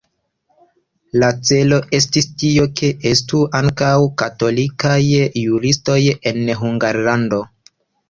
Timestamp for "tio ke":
2.45-2.91